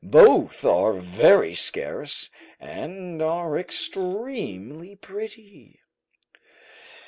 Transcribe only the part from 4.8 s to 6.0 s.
pretty.